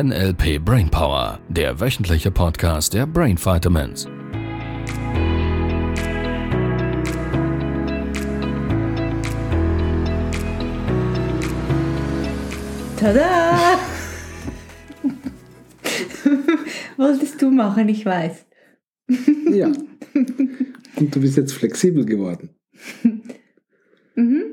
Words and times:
NLP 0.00 0.64
Brainpower, 0.64 1.40
der 1.48 1.80
wöchentliche 1.80 2.30
Podcast 2.30 2.94
der 2.94 3.04
Brain 3.04 3.36
Vitamins. 3.36 4.06
Tada! 12.96 13.58
Wolltest 16.96 17.42
du 17.42 17.50
machen, 17.50 17.88
ich 17.88 18.06
weiß. 18.06 18.46
Ja. 19.50 19.72
Und 20.94 21.16
du 21.16 21.20
bist 21.20 21.36
jetzt 21.36 21.54
flexibel 21.54 22.04
geworden. 22.04 22.50
Mhm. 24.14 24.44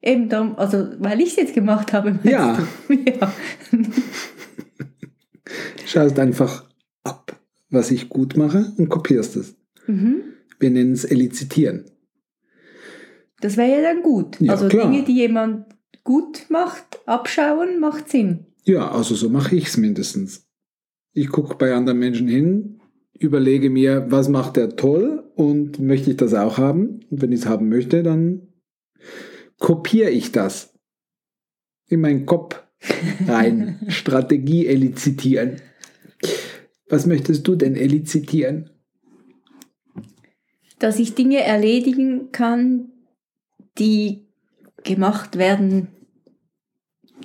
Eben 0.00 0.30
darum, 0.30 0.56
also 0.56 0.94
weil 0.98 1.20
ich 1.20 1.28
es 1.28 1.36
jetzt 1.36 1.54
gemacht 1.54 1.92
habe. 1.92 2.18
Ja. 2.22 2.58
du? 2.88 2.94
ja. 3.06 3.32
Schaust 5.94 6.18
einfach 6.18 6.68
ab, 7.04 7.40
was 7.70 7.92
ich 7.92 8.08
gut 8.08 8.36
mache 8.36 8.72
und 8.78 8.88
kopierst 8.88 9.36
es. 9.36 9.54
Mhm. 9.86 10.22
Wir 10.58 10.70
nennen 10.70 10.90
es 10.90 11.04
Elizitieren. 11.04 11.84
Das 13.40 13.56
wäre 13.56 13.76
ja 13.76 13.80
dann 13.80 14.02
gut. 14.02 14.40
Ja, 14.40 14.54
also 14.54 14.66
klar. 14.66 14.90
Dinge, 14.90 15.04
die 15.04 15.14
jemand 15.14 15.66
gut 16.02 16.46
macht, 16.48 16.98
abschauen, 17.06 17.78
macht 17.78 18.10
Sinn. 18.10 18.46
Ja, 18.64 18.90
also 18.90 19.14
so 19.14 19.28
mache 19.28 19.54
ich 19.54 19.68
es 19.68 19.76
mindestens. 19.76 20.48
Ich 21.12 21.28
gucke 21.28 21.54
bei 21.54 21.72
anderen 21.72 22.00
Menschen 22.00 22.26
hin, 22.26 22.80
überlege 23.16 23.70
mir, 23.70 24.06
was 24.10 24.28
macht 24.28 24.56
der 24.56 24.74
toll 24.74 25.30
und 25.36 25.78
möchte 25.78 26.10
ich 26.10 26.16
das 26.16 26.34
auch 26.34 26.58
haben? 26.58 27.04
Und 27.08 27.22
wenn 27.22 27.30
ich 27.30 27.42
es 27.42 27.46
haben 27.46 27.68
möchte, 27.68 28.02
dann 28.02 28.48
kopiere 29.60 30.10
ich 30.10 30.32
das 30.32 30.74
in 31.86 32.00
meinen 32.00 32.26
Kopf 32.26 32.60
rein. 33.28 33.78
Strategie 33.88 34.66
elizitieren. 34.66 35.60
Was 36.94 37.06
möchtest 37.06 37.48
du 37.48 37.56
denn 37.56 37.74
elizitieren? 37.74 38.70
Dass 40.78 41.00
ich 41.00 41.16
Dinge 41.16 41.42
erledigen 41.42 42.30
kann, 42.30 42.92
die 43.78 44.28
gemacht 44.84 45.36
werden, 45.36 45.88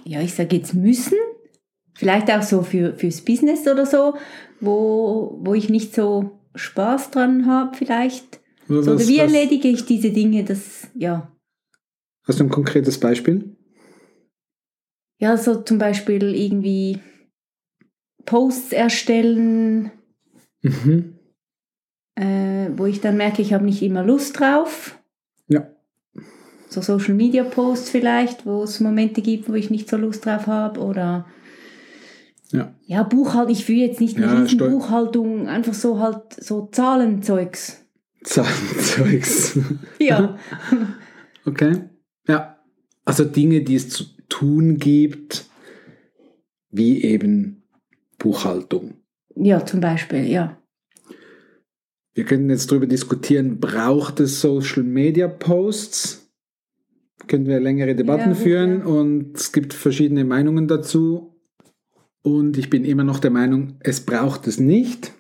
ja, 0.05 0.21
ich 0.21 0.33
sage 0.33 0.55
jetzt 0.55 0.73
müssen. 0.73 1.19
Vielleicht 1.93 2.31
auch 2.31 2.41
so 2.41 2.63
für, 2.63 2.95
fürs 2.95 3.21
Business 3.21 3.67
oder 3.67 3.85
so, 3.85 4.15
wo, 4.59 5.37
wo 5.43 5.53
ich 5.53 5.69
nicht 5.69 5.93
so 5.93 6.39
Spaß 6.55 7.11
dran 7.11 7.45
habe, 7.45 7.77
vielleicht. 7.77 8.39
Oder 8.69 8.81
So, 8.81 8.95
was- 8.95 9.07
wie 9.07 9.17
was- 9.19 9.31
erledige 9.31 9.67
ich 9.67 9.85
diese 9.85 10.09
Dinge? 10.09 10.45
Das, 10.45 10.87
ja. 10.95 11.31
Hast 12.23 12.39
du 12.39 12.45
ein 12.45 12.49
konkretes 12.49 12.99
Beispiel? 12.99 13.55
Ja, 15.19 15.37
so 15.37 15.61
zum 15.61 15.77
Beispiel 15.77 16.33
irgendwie 16.33 16.97
Posts 18.29 18.73
erstellen, 18.73 19.91
Mhm. 20.61 21.15
äh, 22.15 22.69
wo 22.75 22.85
ich 22.85 23.01
dann 23.01 23.17
merke, 23.17 23.41
ich 23.41 23.53
habe 23.53 23.65
nicht 23.65 23.81
immer 23.81 24.03
Lust 24.03 24.39
drauf. 24.39 24.99
Ja. 25.47 25.67
So 26.69 26.81
Social 26.81 27.15
Media 27.15 27.43
Posts 27.43 27.89
vielleicht, 27.89 28.45
wo 28.45 28.61
es 28.61 28.79
Momente 28.79 29.21
gibt, 29.23 29.49
wo 29.49 29.53
ich 29.55 29.71
nicht 29.71 29.89
so 29.89 29.97
Lust 29.97 30.25
drauf 30.25 30.45
habe. 30.45 30.79
Oder 30.81 31.25
Ja. 32.51 32.73
ja, 32.85 33.01
Buchhaltung, 33.03 33.51
ich 33.53 33.65
fühle 33.65 33.79
jetzt 33.87 33.99
nicht 34.01 34.17
eine 34.17 34.45
Ja, 34.45 34.67
Buchhaltung, 34.69 35.47
einfach 35.47 35.73
so 35.73 35.99
halt 35.99 36.33
so 36.37 36.67
Zahlenzeugs. 36.71 37.83
Zahlenzeugs. 38.23 39.57
Ja. 39.99 40.37
Okay. 41.45 41.81
Ja. 42.27 42.59
Also 43.05 43.23
Dinge, 43.25 43.61
die 43.61 43.73
es 43.75 43.89
zu 43.89 44.03
tun 44.27 44.77
gibt, 44.77 45.45
wie 46.69 47.01
eben 47.03 47.58
Buchhaltung. 48.19 48.95
ja, 49.35 49.65
zum 49.65 49.79
Beispiel, 49.81 50.25
ja. 50.27 50.55
Wir 52.13 52.25
können 52.25 52.49
jetzt 52.49 52.69
darüber 52.71 52.87
diskutieren, 52.87 53.59
braucht 53.59 54.19
es 54.19 54.41
Social 54.41 54.83
Media 54.83 55.27
Posts? 55.27 56.29
Können 57.27 57.47
wir 57.47 57.59
längere 57.59 57.95
Debatten 57.95 58.29
Ja, 58.29 58.35
führen 58.35 58.79
ja. 58.79 58.85
und 58.85 59.37
es 59.37 59.51
gibt 59.51 59.73
verschiedene 59.73 60.25
Meinungen 60.25 60.67
dazu. 60.67 61.35
Und 62.21 62.57
ich 62.57 62.69
bin 62.69 62.83
immer 62.83 63.03
noch 63.05 63.19
der 63.19 63.31
Meinung, 63.31 63.77
es 63.79 64.01
braucht 64.01 64.47
es 64.47 64.59
nicht. 64.59 65.13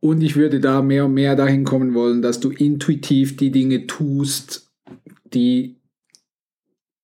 Und 0.00 0.22
ich 0.22 0.34
würde 0.36 0.60
da 0.60 0.82
mehr 0.82 1.04
und 1.04 1.14
mehr 1.14 1.36
dahin 1.36 1.64
kommen 1.64 1.94
wollen, 1.94 2.22
dass 2.22 2.40
du 2.40 2.50
intuitiv 2.50 3.36
die 3.36 3.50
Dinge 3.50 3.86
tust, 3.86 4.72
die 5.32 5.76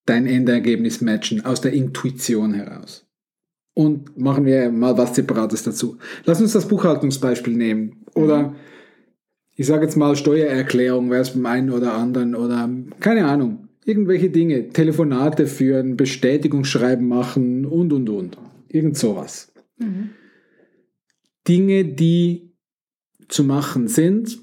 dein 0.07 0.27
Endergebnis 0.27 1.01
matchen, 1.03 1.45
aus 1.45 1.61
der 1.61 1.73
Intuition 1.73 2.55
heraus. 2.55 3.06
Und 3.79 4.17
machen 4.17 4.47
wir 4.47 4.71
mal 4.71 4.97
was 4.97 5.15
Separates 5.15 5.63
dazu. 5.63 5.99
Lass 6.25 6.41
uns 6.41 6.55
das 6.55 6.67
Buchhaltungsbeispiel 6.67 7.55
nehmen. 7.55 8.07
Oder 8.15 8.55
ich 9.55 9.67
sage 9.67 9.85
jetzt 9.85 9.97
mal 9.97 10.17
Steuererklärung, 10.17 11.11
wäre 11.11 11.21
es 11.21 11.33
beim 11.33 11.45
einen 11.45 11.71
oder 11.71 11.93
anderen. 11.93 12.35
Oder 12.35 12.71
keine 13.01 13.27
Ahnung, 13.27 13.69
irgendwelche 13.85 14.31
Dinge. 14.31 14.71
Telefonate 14.71 15.47
führen, 15.47 15.99
Bestätigungsschreiben 15.99 17.07
machen 17.07 17.67
und, 17.67 17.93
und, 17.93 18.09
und. 18.09 18.39
Irgend 18.69 18.97
sowas. 18.97 19.53
Mhm. 19.77 20.11
Dinge, 21.47 21.85
die 21.85 22.55
zu 23.29 23.45
machen 23.45 23.89
sind, 23.89 24.39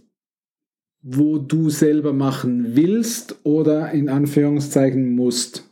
wo 1.01 1.39
du 1.39 1.71
selber 1.71 2.13
machen 2.13 2.75
willst 2.75 3.39
oder 3.43 3.91
in 3.91 4.09
Anführungszeichen 4.09 5.15
musst. 5.15 5.67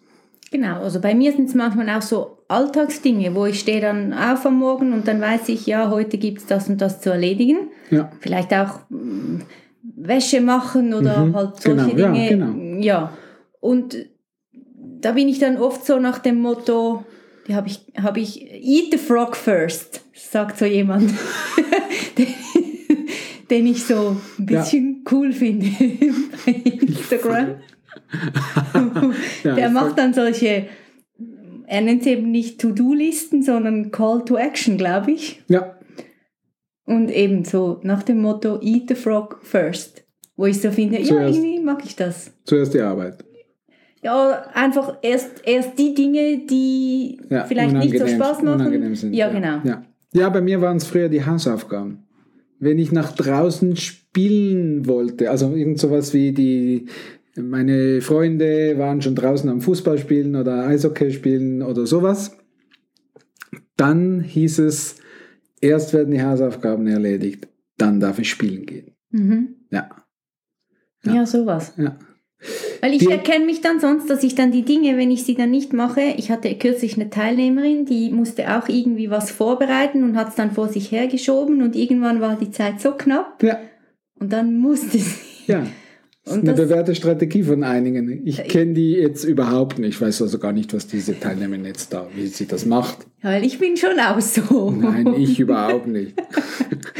Genau, 0.51 0.81
also 0.81 0.99
bei 0.99 1.15
mir 1.15 1.31
sind 1.31 1.47
es 1.47 1.55
manchmal 1.55 1.89
auch 1.89 2.01
so 2.01 2.40
Alltagsdinge, 2.51 3.33
wo 3.35 3.45
ich 3.45 3.59
stehe 3.59 3.81
dann 3.81 4.13
auf 4.13 4.45
am 4.45 4.59
Morgen 4.59 4.93
und 4.93 5.07
dann 5.07 5.19
weiß 5.21 5.49
ich, 5.49 5.65
ja, 5.65 5.89
heute 5.89 6.17
gibt 6.17 6.39
es 6.39 6.45
das 6.45 6.69
und 6.69 6.79
das 6.81 7.01
zu 7.01 7.09
erledigen. 7.09 7.69
Ja, 7.89 8.11
Vielleicht 8.19 8.53
auch 8.53 8.79
mm, 8.89 9.39
Wäsche 9.95 10.41
machen 10.41 10.93
oder 10.93 11.25
Mhm, 11.25 11.35
halt 11.35 11.61
solche 11.61 11.95
genau, 11.95 11.97
ja, 12.07 12.11
Dinge. 12.13 12.27
genau. 12.29 12.81
Ja, 12.81 13.13
und 13.59 13.97
da 15.01 15.13
bin 15.13 15.27
ich 15.29 15.39
dann 15.39 15.57
oft 15.57 15.85
so 15.85 15.97
nach 15.99 16.19
dem 16.19 16.39
Motto, 16.41 17.03
die 17.47 17.55
habe 17.55 17.67
ich, 17.67 17.81
habe 18.01 18.19
ich, 18.19 18.41
eat 18.51 18.91
the 18.91 18.97
frog 18.97 19.35
first, 19.35 20.01
sagt 20.13 20.57
so 20.59 20.65
jemand, 20.65 21.09
den, 22.17 22.27
den 23.49 23.65
ich 23.67 23.83
so 23.85 24.15
ein 24.37 24.47
Ja. 24.47 24.59
bisschen 24.59 25.03
cool 25.11 25.31
finde 25.33 25.65
bei 26.45 26.51
Instagram. 26.51 27.47
ja 29.43 29.55
Der 29.55 29.69
macht 29.69 29.97
dann 29.97 30.13
solche, 30.13 30.67
er 31.71 31.81
nennt 31.81 32.01
es 32.01 32.07
eben 32.07 32.31
nicht 32.31 32.59
To-Do-Listen, 32.59 33.43
sondern 33.43 33.91
Call 33.91 34.25
to 34.25 34.35
Action, 34.35 34.77
glaube 34.77 35.11
ich. 35.11 35.41
Ja, 35.47 35.77
Und 36.85 37.09
eben 37.09 37.45
so 37.45 37.79
nach 37.83 38.03
dem 38.03 38.21
Motto 38.21 38.59
Eat 38.61 38.89
the 38.89 38.95
Frog 38.95 39.39
first. 39.41 40.03
Wo 40.35 40.45
ich 40.47 40.59
so 40.59 40.69
finde, 40.71 40.99
ja, 40.99 41.05
Zuerst. 41.05 41.37
irgendwie 41.37 41.59
mag 41.63 41.81
ich 41.85 41.95
das. 41.95 42.33
zuerst 42.43 42.73
die 42.73 42.81
Arbeit. 42.81 43.23
Ja, 44.03 44.47
einfach 44.53 44.97
erst, 45.01 45.43
erst 45.45 45.77
die 45.79 45.93
Dinge, 45.93 46.39
die 46.49 47.21
Ja, 47.29 47.45
vielleicht 47.45 47.75
nicht 47.75 47.97
so 47.97 48.07
Spaß 48.07 48.41
machen. 48.41 48.95
sind. 48.95 49.13
Ja, 49.13 49.29
genau. 49.29 49.59
Ja. 49.63 49.85
ja, 50.13 50.27
bei 50.29 50.41
mir 50.41 50.59
waren 50.59 50.77
es 50.77 50.85
früher 50.87 51.07
die 51.07 51.23
Hausaufgaben. 51.25 52.03
Wenn 52.59 52.79
ich 52.79 52.91
nach 52.91 53.13
draußen 53.15 53.75
spielen 53.77 54.87
wollte, 54.87 55.29
also 55.29 55.55
irgend 55.55 55.79
sowas 55.79 56.13
wie 56.13 56.31
die, 56.33 56.87
meine 57.37 58.01
Freunde 58.01 58.77
waren 58.77 59.01
schon 59.01 59.15
draußen 59.15 59.49
am 59.49 59.61
Fußball 59.61 59.97
spielen 59.97 60.35
oder 60.35 60.67
Eishockey 60.67 61.11
spielen 61.11 61.61
oder 61.61 61.85
sowas, 61.85 62.37
dann 63.77 64.21
hieß 64.21 64.59
es, 64.59 64.95
erst 65.61 65.93
werden 65.93 66.11
die 66.11 66.21
Hausaufgaben 66.23 66.87
erledigt, 66.87 67.47
dann 67.77 67.99
darf 67.99 68.19
ich 68.19 68.29
spielen 68.29 68.65
gehen. 68.65 68.91
Mhm. 69.11 69.55
Ja, 69.71 69.89
Ja. 71.03 71.13
Ja. 71.15 71.25
sowas. 71.25 71.73
ja. 71.77 71.97
Weil 72.81 72.93
ich 72.93 72.99
Die- 72.99 73.11
erkenne 73.11 73.45
mich 73.45 73.61
dann 73.61 73.79
sonst, 73.79 74.09
dass 74.09 74.23
ich 74.23 74.33
dann 74.33 74.51
die 74.51 74.63
Dinge, 74.65 74.97
wenn 74.97 75.11
ich 75.11 75.23
sie 75.25 75.35
dann 75.35 75.51
nicht 75.51 75.73
mache, 75.73 76.01
ich 76.17 76.31
hatte 76.31 76.53
kürzlich 76.57 76.95
eine 76.95 77.09
Teilnehmerin, 77.11 77.85
die 77.85 78.09
musste 78.09 78.57
auch 78.57 78.67
irgendwie 78.67 79.11
was 79.11 79.29
vorbereiten 79.29 80.03
und 80.03 80.17
hat 80.17 80.29
es 80.29 80.35
dann 80.35 80.51
vor 80.51 80.67
sich 80.67 80.91
hergeschoben 80.91 81.61
und 81.61 81.75
irgendwann 81.75 82.19
war 82.19 82.35
die 82.37 82.49
Zeit 82.49 82.81
so 82.81 82.91
knapp 82.93 83.41
Ja, 83.43 83.59
und 84.19 84.33
dann 84.33 84.57
musste 84.57 84.97
sie. 84.97 85.15
ja. 85.47 85.65
Das 86.23 86.37
ist 86.37 86.43
eine 86.43 86.53
bewährte 86.53 86.93
Strategie 86.93 87.41
von 87.41 87.63
einigen. 87.63 88.27
Ich 88.27 88.43
kenne 88.43 88.73
die 88.73 88.91
jetzt 88.91 89.23
überhaupt 89.23 89.79
nicht. 89.79 89.95
Ich 89.95 90.01
weiß 90.01 90.21
also 90.21 90.37
gar 90.37 90.53
nicht, 90.53 90.71
was 90.73 90.85
diese 90.85 91.19
Teilnehmerin 91.19 91.65
jetzt 91.65 91.93
da, 91.93 92.07
wie 92.15 92.27
sie 92.27 92.45
das 92.45 92.65
macht. 92.65 93.07
Weil 93.23 93.43
ich 93.43 93.57
bin 93.57 93.75
schon 93.75 93.99
auch 93.99 94.21
so. 94.21 94.69
Nein, 94.69 95.15
ich 95.17 95.39
überhaupt 95.39 95.87
nicht. 95.87 96.13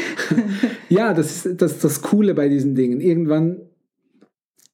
ja, 0.88 1.14
das 1.14 1.46
ist 1.46 1.62
das, 1.62 1.72
ist 1.74 1.84
das 1.84 2.02
Coole 2.02 2.34
bei 2.34 2.48
diesen 2.48 2.74
Dingen. 2.74 3.00
Irgendwann 3.00 3.60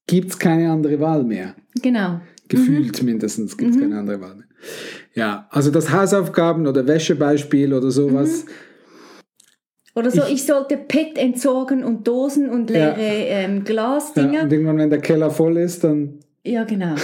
gibt 0.06 0.30
es 0.30 0.38
keine 0.38 0.70
andere 0.70 0.98
Wahl 0.98 1.24
mehr. 1.24 1.54
Genau. 1.82 2.22
Gefühlt 2.48 3.02
mindestens 3.02 3.58
gibt 3.58 3.74
es 3.74 3.80
keine 3.80 3.98
andere 3.98 4.20
Wahl 4.22 4.36
mehr. 4.36 4.46
Ja, 5.14 5.46
also 5.50 5.70
das 5.70 5.90
Hausaufgaben- 5.90 6.66
oder 6.66 6.86
Wäschebeispiel 6.86 7.74
oder 7.74 7.90
sowas. 7.90 8.46
Oder 9.98 10.10
so, 10.10 10.22
Ich- 10.22 10.34
ich, 10.34 10.46
sollte 10.46 10.76
PET 10.76 11.18
entsorgen 11.18 11.84
und 11.84 12.06
Dosen 12.06 12.48
und 12.48 12.70
Ja. 12.70 12.94
leere 12.94 12.96
ähm, 13.00 13.56
Ja, 13.58 13.62
Glasdinger. 13.64 14.42
und 14.44 14.52
irgendwann, 14.52 14.78
wenn 14.78 14.90
der 14.90 15.00
Keller 15.00 15.30
voll 15.30 15.56
ist, 15.58 15.84
dann 15.84 16.20
Ja, 16.44 16.64
genau. 16.64 16.94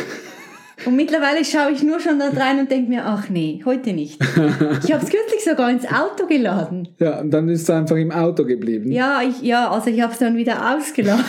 Und 0.86 0.96
mittlerweile 0.96 1.44
schaue 1.44 1.70
ich 1.72 1.82
nur 1.82 1.98
schon 2.00 2.18
da 2.18 2.28
rein 2.28 2.58
und 2.58 2.70
denke 2.70 2.90
mir, 2.90 3.04
ach 3.06 3.28
nee, 3.30 3.62
heute 3.64 3.92
nicht. 3.94 4.20
Ich 4.22 4.92
habe 4.92 5.02
es 5.04 5.10
kürzlich 5.10 5.42
sogar 5.44 5.70
ins 5.70 5.86
Auto 5.86 6.26
geladen. 6.26 6.88
Ja, 6.98 7.20
und 7.20 7.30
dann 7.30 7.48
ist 7.48 7.62
es 7.62 7.70
einfach 7.70 7.96
im 7.96 8.10
Auto 8.10 8.44
geblieben. 8.44 8.90
Ja, 8.92 9.22
ich, 9.22 9.40
ja 9.42 9.70
also 9.70 9.88
ich 9.88 10.02
habe 10.02 10.12
es 10.12 10.18
dann 10.18 10.36
wieder 10.36 10.76
ausgeladen. 10.76 11.24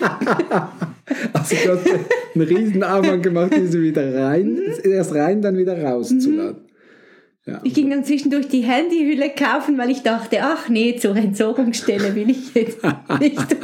Also 1.32 1.54
du 1.64 1.70
hast 1.72 1.86
einen 2.34 2.44
riesen 2.48 2.82
Aufwand 2.82 3.22
gemacht, 3.22 3.52
diese 3.54 3.80
wieder 3.80 4.14
rein, 4.24 4.58
erst 4.84 5.14
rein, 5.14 5.42
dann 5.42 5.56
wieder 5.56 5.80
rauszuladen. 5.82 6.56
Ja. 7.46 7.60
Ich 7.62 7.74
ging 7.74 7.90
dann 7.90 8.04
zwischendurch 8.04 8.48
die 8.48 8.62
Handyhülle 8.62 9.30
kaufen, 9.30 9.76
weil 9.76 9.90
ich 9.90 10.02
dachte, 10.02 10.38
ach 10.40 10.70
nee, 10.70 10.96
zur 10.96 11.14
Entsorgungsstelle 11.14 12.14
will 12.14 12.30
ich 12.30 12.54
jetzt 12.54 12.78
nicht. 13.20 13.56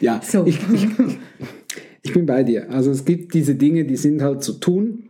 ja, 0.00 0.20
So. 0.24 0.44
ich, 0.44 0.58
ich, 0.74 0.88
ich 2.02 2.12
bin 2.12 2.26
bei 2.26 2.42
dir. 2.42 2.68
Also 2.70 2.90
es 2.90 3.04
gibt 3.04 3.34
diese 3.34 3.54
Dinge, 3.54 3.84
die 3.84 3.96
sind 3.96 4.22
halt 4.22 4.42
zu 4.42 4.54
tun. 4.54 5.04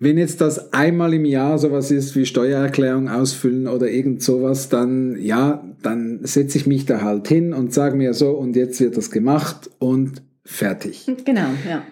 Wenn 0.00 0.18
jetzt 0.18 0.40
das 0.40 0.72
einmal 0.72 1.14
im 1.14 1.24
Jahr 1.24 1.58
sowas 1.58 1.92
ist 1.92 2.16
wie 2.16 2.26
Steuererklärung 2.26 3.08
ausfüllen 3.08 3.68
oder 3.68 3.88
irgend 3.88 4.20
sowas, 4.20 4.68
dann 4.68 5.16
ja, 5.20 5.64
dann 5.82 6.18
setze 6.24 6.58
ich 6.58 6.66
mich 6.66 6.84
da 6.86 7.02
halt 7.02 7.28
hin 7.28 7.52
und 7.52 7.72
sage 7.72 7.96
mir 7.96 8.12
so, 8.14 8.30
und 8.32 8.56
jetzt 8.56 8.80
wird 8.80 8.96
das 8.96 9.12
gemacht 9.12 9.70
und 9.78 10.22
fertig. 10.44 11.06
Genau, 11.24 11.46
ja. 11.68 11.84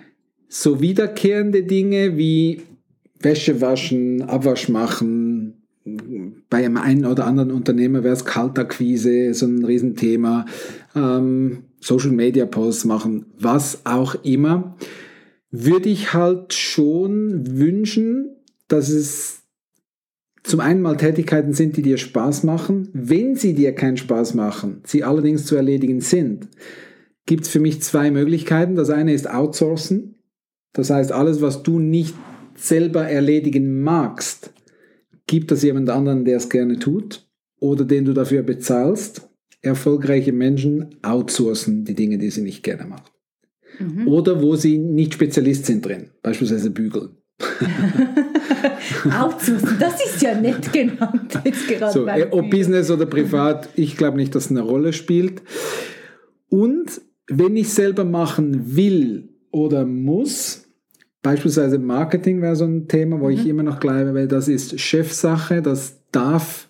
So 0.49 0.81
wiederkehrende 0.81 1.63
Dinge 1.63 2.19
wie 2.19 2.63
Wäsche 3.23 3.61
waschen, 3.61 4.23
Abwasch 4.23 4.69
machen, 4.69 5.63
bei 6.49 6.65
einem 6.65 6.77
einen 6.77 7.07
oder 7.07 7.27
anderen 7.27 7.51
Unternehmer 7.51 8.05
wäre 8.05 8.15
es 8.15 8.25
Kaltakquise, 8.25 9.35
so 9.35 9.47
ein 9.47 9.65
Riesenthema, 9.65 10.47
ähm, 10.95 11.65
Social 11.81 12.13
Media 12.13 12.47
Posts 12.47 12.85
machen, 12.85 13.27
was 13.39 13.85
auch 13.85 14.15
immer, 14.25 14.77
würde 15.51 15.89
ich 15.89 16.15
halt 16.15 16.55
schon 16.55 17.59
wünschen, 17.59 18.37
dass 18.69 18.89
es 18.89 19.43
zum 20.45 20.61
einen 20.61 20.83
mal 20.83 20.97
Tätigkeiten 20.97 21.53
sind, 21.53 21.77
die 21.77 21.83
dir 21.83 21.99
Spaß 21.99 22.45
machen. 22.45 22.89
Wenn 22.93 23.37
sie 23.37 23.55
dir 23.55 23.75
keinen 23.75 23.97
Spaß 23.97 24.35
machen, 24.35 24.81
sie 24.85 25.05
allerdings 25.05 25.47
zu 25.47 25.57
erledigen 25.57 26.01
sind, 26.01 26.49
gibt 27.27 27.45
es 27.45 27.49
für 27.49 27.61
mich 27.61 27.83
zwei 27.83 28.11
Möglichkeiten. 28.11 28.75
Das 28.75 28.91
eine 28.91 29.13
ist 29.13 29.29
outsourcen. 29.29 30.17
Das 30.73 30.91
heißt, 30.91 31.13
alles, 31.13 31.43
was 31.43 31.63
du 31.63 31.79
nicht 31.79 32.15
selber 32.63 33.09
erledigen 33.09 33.83
magst, 33.83 34.53
gib 35.27 35.49
das 35.49 35.63
jemand 35.63 35.91
anderen, 35.91 36.25
der 36.25 36.37
es 36.37 36.49
gerne 36.49 36.79
tut 36.79 37.27
oder 37.59 37.85
den 37.85 38.05
du 38.05 38.13
dafür 38.13 38.43
bezahlst. 38.43 39.29
Erfolgreiche 39.63 40.33
Menschen 40.33 40.97
outsourcen 41.03 41.85
die 41.85 41.95
Dinge, 41.95 42.19
die 42.19 42.31
sie 42.31 42.43
nicht 42.43 42.63
gerne 42.63 42.85
machen. 42.85 43.11
Mhm. 43.79 44.09
Oder 44.09 44.43
wo 44.43 44.57
sie 44.57 44.79
nicht 44.79 45.15
Spezialist 45.15 45.67
sind 45.67 45.87
drin, 45.87 46.11
beispielsweise 46.23 46.71
bügeln. 46.71 47.11
Outsourcen, 49.21 49.77
das 49.79 50.05
ist 50.05 50.23
ja 50.23 50.39
nett 50.39 50.73
genannt 50.73 51.39
jetzt 51.45 51.67
gerade. 51.67 51.93
So, 51.93 52.07
äh, 52.07 52.29
ob. 52.31 52.51
Business 52.51 52.91
oder 52.91 53.07
privat, 53.07 53.69
ich 53.75 53.97
glaube 53.97 54.17
nicht, 54.17 54.35
dass 54.35 54.47
es 54.47 54.51
eine 54.51 54.61
Rolle 54.63 54.93
spielt. 54.93 55.43
Und 56.49 57.01
wenn 57.29 57.57
ich 57.57 57.71
selber 57.71 58.05
machen 58.05 58.77
will 58.77 59.31
oder 59.51 59.85
muss, 59.85 60.62
beispielsweise 61.23 61.79
Marketing 61.79 62.43
wäre 62.43 62.57
so 62.57 62.65
ein 62.65 62.89
Thema, 62.89 63.21
wo 63.21 63.31
ich 63.31 63.47
immer 63.47 63.63
noch 63.63 63.81
glaube, 63.81 64.15
weil 64.15 64.29
das 64.29 64.49
ist 64.49 64.79
Chefsache, 64.79 65.63
das 65.63 66.03
darf 66.11 66.69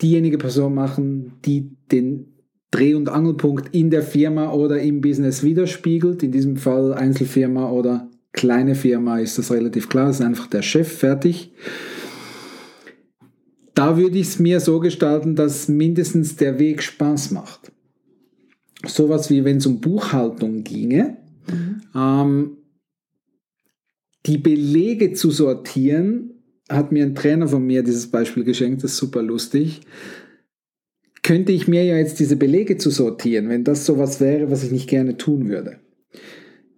diejenige 0.00 0.38
Person 0.38 0.74
machen, 0.74 1.32
die 1.44 1.76
den 1.90 2.36
Dreh- 2.70 2.94
und 2.94 3.08
Angelpunkt 3.08 3.74
in 3.74 3.90
der 3.90 4.02
Firma 4.02 4.52
oder 4.52 4.80
im 4.80 5.00
Business 5.00 5.42
widerspiegelt. 5.42 6.22
In 6.22 6.32
diesem 6.32 6.56
Fall 6.56 6.92
Einzelfirma 6.92 7.70
oder 7.70 8.10
kleine 8.32 8.74
Firma 8.74 9.18
ist 9.18 9.38
das 9.38 9.50
relativ 9.50 9.88
klar, 9.88 10.08
das 10.08 10.20
ist 10.20 10.26
einfach 10.26 10.46
der 10.48 10.62
Chef 10.62 10.98
fertig. 10.98 11.52
Da 13.74 13.96
würde 13.96 14.18
ich 14.18 14.28
es 14.28 14.38
mir 14.38 14.60
so 14.60 14.80
gestalten, 14.80 15.36
dass 15.36 15.68
mindestens 15.68 16.36
der 16.36 16.58
Weg 16.58 16.82
Spaß 16.82 17.30
macht. 17.30 17.72
Sowas 18.86 19.30
wie 19.30 19.44
wenn 19.44 19.58
es 19.58 19.66
um 19.66 19.80
Buchhaltung 19.80 20.64
ginge, 20.64 21.16
ähm, 21.94 22.56
die 24.26 24.38
Belege 24.38 25.12
zu 25.12 25.30
sortieren, 25.30 26.42
hat 26.68 26.92
mir 26.92 27.04
ein 27.04 27.14
Trainer 27.14 27.48
von 27.48 27.64
mir 27.64 27.82
dieses 27.82 28.10
Beispiel 28.10 28.44
geschenkt, 28.44 28.82
das 28.82 28.92
ist 28.92 28.98
super 28.98 29.22
lustig. 29.22 29.82
Könnte 31.22 31.52
ich 31.52 31.68
mir 31.68 31.84
ja 31.84 31.96
jetzt 31.96 32.18
diese 32.18 32.36
Belege 32.36 32.76
zu 32.76 32.90
sortieren, 32.90 33.48
wenn 33.48 33.64
das 33.64 33.86
sowas 33.86 34.20
wäre, 34.20 34.50
was 34.50 34.64
ich 34.64 34.70
nicht 34.72 34.88
gerne 34.88 35.16
tun 35.16 35.48
würde, 35.48 35.78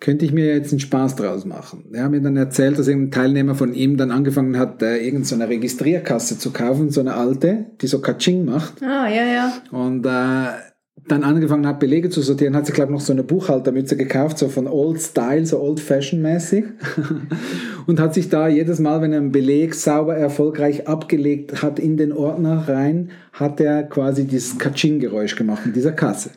könnte 0.00 0.24
ich 0.24 0.32
mir 0.32 0.46
ja 0.46 0.54
jetzt 0.54 0.72
einen 0.72 0.80
Spaß 0.80 1.16
draus 1.16 1.44
machen. 1.44 1.86
Er 1.92 2.04
hat 2.04 2.10
mir 2.10 2.20
dann 2.20 2.36
erzählt, 2.36 2.78
dass 2.78 2.88
irgendein 2.88 3.10
Teilnehmer 3.10 3.54
von 3.54 3.74
ihm 3.74 3.96
dann 3.96 4.10
angefangen 4.10 4.58
hat, 4.58 4.82
äh, 4.82 4.96
irgendeine 4.96 5.24
so 5.24 5.34
eine 5.34 5.48
Registrierkasse 5.48 6.38
zu 6.38 6.50
kaufen, 6.50 6.90
so 6.90 7.00
eine 7.00 7.14
alte, 7.14 7.66
die 7.80 7.86
so 7.86 8.00
Katsching 8.00 8.44
macht. 8.44 8.82
Ah, 8.82 9.08
ja, 9.08 9.24
ja. 9.24 9.62
Und 9.70 10.06
äh, 10.06 10.67
dann 11.06 11.22
angefangen 11.22 11.66
hat, 11.66 11.80
Belege 11.80 12.10
zu 12.10 12.22
sortieren, 12.22 12.56
hat 12.56 12.66
sich, 12.66 12.74
glaube 12.74 12.92
ich, 12.92 12.98
noch 12.98 13.04
so 13.04 13.12
eine 13.12 13.22
Buchhaltermütze 13.22 13.96
gekauft, 13.96 14.38
so 14.38 14.48
von 14.48 14.66
Old 14.66 15.00
Style, 15.00 15.46
so 15.46 15.60
Old 15.60 15.80
Fashion 15.80 16.22
mäßig. 16.22 16.64
und 17.86 18.00
hat 18.00 18.14
sich 18.14 18.28
da 18.28 18.48
jedes 18.48 18.78
Mal, 18.78 19.00
wenn 19.00 19.12
er 19.12 19.20
einen 19.20 19.32
Beleg 19.32 19.74
sauber 19.74 20.16
erfolgreich 20.16 20.88
abgelegt 20.88 21.62
hat 21.62 21.78
in 21.78 21.96
den 21.96 22.12
Ordner 22.12 22.68
rein, 22.68 23.10
hat 23.32 23.60
er 23.60 23.84
quasi 23.84 24.26
dieses 24.26 24.58
Katsching-Geräusch 24.58 25.36
gemacht 25.36 25.62
in 25.64 25.72
dieser 25.72 25.92
Kasse. 25.92 26.30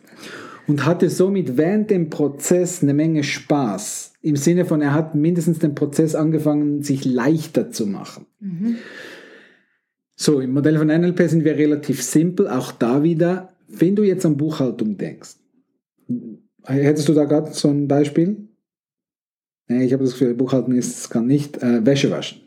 Und 0.67 0.85
hatte 0.85 1.09
somit 1.09 1.57
während 1.57 1.89
dem 1.89 2.09
Prozess 2.09 2.83
eine 2.83 2.93
Menge 2.93 3.23
Spaß. 3.23 4.13
Im 4.21 4.35
Sinne 4.35 4.65
von, 4.65 4.81
er 4.81 4.93
hat 4.93 5.15
mindestens 5.15 5.59
den 5.59 5.73
Prozess 5.75 6.13
angefangen, 6.13 6.83
sich 6.83 7.03
leichter 7.03 7.71
zu 7.71 7.87
machen. 7.87 8.27
So, 10.15 10.39
im 10.39 10.53
Modell 10.53 10.77
von 10.77 10.87
NLP 10.87 11.21
sind 11.27 11.45
wir 11.45 11.57
relativ 11.57 12.03
simpel, 12.03 12.47
auch 12.47 12.71
da 12.71 13.01
wieder, 13.01 13.50
wenn 13.79 13.95
du 13.95 14.03
jetzt 14.03 14.25
an 14.25 14.38
Buchhaltung 14.38 14.97
denkst, 14.97 15.35
hättest 16.65 17.09
du 17.09 17.13
da 17.13 17.25
gerade 17.25 17.51
so 17.53 17.69
ein 17.69 17.88
Beispiel? 17.88 18.47
Ich 19.68 19.94
habe 19.94 20.03
das 20.03 20.13
Gefühl, 20.13 20.33
Buchhaltung 20.33 20.75
ist, 20.75 20.97
es 20.97 21.09
kann 21.09 21.27
nicht 21.27 21.62
äh, 21.63 21.85
Wäsche 21.85 22.12
waschen. 22.12 22.41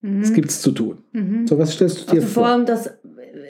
Mhm. 0.00 0.20
Das 0.22 0.32
gibt 0.32 0.48
es 0.50 0.62
zu 0.62 0.72
tun. 0.72 0.98
Mhm. 1.12 1.46
So, 1.46 1.58
was 1.58 1.74
stellst 1.74 2.00
du 2.00 2.04
dir 2.06 2.20
Also 2.22 2.26
vor 2.26 2.44
vor? 2.44 2.46
allem 2.52 2.66
das 2.66 2.90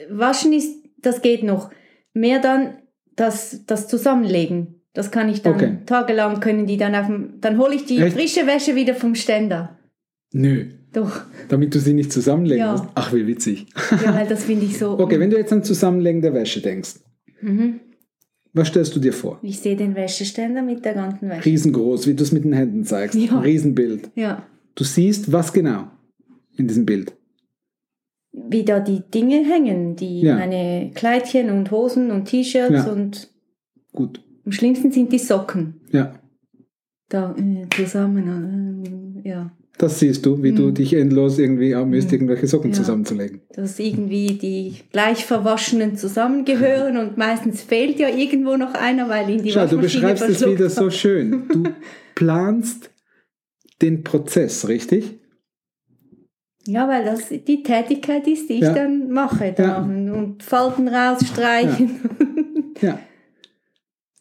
Waschen 0.09 0.51
ist, 0.53 0.83
das 0.97 1.21
geht 1.21 1.43
noch. 1.43 1.71
Mehr 2.13 2.39
dann 2.41 2.77
das, 3.15 3.65
das 3.65 3.87
Zusammenlegen. 3.87 4.81
Das 4.93 5.11
kann 5.11 5.29
ich 5.29 5.41
dann 5.41 5.55
Okay. 5.55 5.77
tagelang 5.85 6.39
können 6.39 6.67
die 6.67 6.77
dann 6.77 6.95
auf 6.95 7.07
dem, 7.07 7.39
dann 7.41 7.57
hole 7.57 7.75
ich 7.75 7.85
die 7.85 7.97
Echt? 7.99 8.15
frische 8.15 8.47
Wäsche 8.47 8.75
wieder 8.75 8.95
vom 8.95 9.15
Ständer. 9.15 9.77
Nö, 10.33 10.65
Doch, 10.93 11.21
damit 11.49 11.73
du 11.75 11.79
sie 11.79 11.93
nicht 11.93 12.11
zusammenlegen 12.11 12.59
Ja. 12.65 12.71
musst. 12.73 12.85
Ach, 12.95 13.13
wie 13.13 13.27
witzig. 13.27 13.67
ja, 14.03 14.13
weil 14.15 14.27
das 14.27 14.43
finde 14.45 14.65
ich 14.65 14.77
so. 14.77 14.97
Okay, 14.99 15.19
wenn 15.19 15.29
du 15.29 15.37
jetzt 15.37 15.51
an 15.53 15.63
Zusammenlegen 15.63 16.21
der 16.21 16.33
Wäsche 16.33 16.61
denkst, 16.61 16.95
Mhm. 17.41 17.79
was 18.53 18.69
stellst 18.69 18.95
du 18.95 18.99
dir 18.99 19.13
vor? 19.13 19.39
Ich 19.43 19.59
sehe 19.59 19.75
den 19.75 19.95
Wäscheständer 19.95 20.61
mit 20.61 20.83
der 20.85 20.93
ganzen 20.93 21.29
Wäsche. 21.29 21.45
Riesengroß, 21.45 22.07
wie 22.07 22.13
du 22.15 22.23
es 22.23 22.31
mit 22.31 22.43
den 22.45 22.53
Händen 22.53 22.83
zeigst. 22.85 23.15
Ja. 23.19 23.31
Ein 23.37 23.43
Riesenbild. 23.43 24.09
Ja. 24.15 24.45
Du 24.75 24.83
siehst, 24.83 25.31
was 25.31 25.53
genau 25.53 25.87
in 26.57 26.67
diesem 26.67 26.85
Bild. 26.85 27.13
Wie 28.33 28.63
da 28.65 28.79
die 28.81 29.01
Dinge 29.13 29.45
hängen, 29.45 29.95
die 29.95 30.21
Ja. 30.21 30.35
meine 30.35 30.91
Kleidchen 30.93 31.49
und 31.49 31.71
Hosen 31.71 32.11
und 32.11 32.25
T-Shirts 32.25 32.85
Ja. 32.85 32.91
und 32.91 33.29
Gut. 33.93 34.21
am 34.45 34.51
schlimmsten 34.51 34.91
sind 34.91 35.11
die 35.13 35.19
Socken. 35.19 35.75
Ja. 35.91 36.19
Da 37.09 37.33
äh, 37.37 37.67
zusammen, 37.75 38.83
äh. 38.83 39.04
Das 39.85 39.99
siehst 39.99 40.25
du, 40.25 40.41
wie 40.41 40.51
du 40.51 40.63
Mhm. 40.63 40.73
dich 40.73 40.93
endlos 40.93 41.37
irgendwie 41.37 41.75
amüst, 41.75 42.07
Mhm. 42.07 42.13
irgendwelche 42.15 42.47
Socken 42.47 42.71
Ja. 42.71 42.77
zusammenzulegen. 42.77 43.41
dass 43.53 43.77
irgendwie 43.79 44.33
die 44.33 44.73
gleich 44.91 45.25
verwaschenen 45.25 45.95
zusammengehören 45.95 46.97
und 46.97 47.17
meistens 47.17 47.61
fehlt 47.61 47.99
ja 47.99 48.09
irgendwo 48.09 48.57
noch 48.57 48.73
einer, 48.73 49.07
weil 49.09 49.29
ihn 49.29 49.43
die 49.43 49.51
Schau, 49.51 49.67
du 49.67 49.77
beschreibst 49.79 50.23
es 50.27 50.45
wieder 50.45 50.69
so 50.69 50.89
schön. 50.89 51.47
Du 51.51 51.63
planst 52.15 52.89
den 53.81 54.03
Prozess, 54.03 54.67
richtig? 54.67 55.19
Ja, 56.65 56.87
weil 56.87 57.05
das 57.05 57.29
die 57.29 57.61
Tätigkeit 57.61 58.27
ist, 58.27 58.49
die 58.49 58.53
ich 58.55 58.61
Ja. 58.61 58.73
dann 58.73 59.11
mache. 59.11 59.53
Da. 59.55 59.63
Ja. 59.63 59.77
Und 59.83 60.41
Falten 60.41 60.87
rausstreichen. 60.87 61.91
Ja. 62.81 62.99